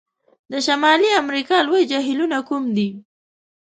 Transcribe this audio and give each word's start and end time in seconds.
د 0.51 0.53
شمالي 0.65 1.09
امریکا 1.21 1.57
لوی 1.67 1.83
جهیلونو 1.91 2.39
کوم 2.47 2.63
دي؟ 2.75 2.89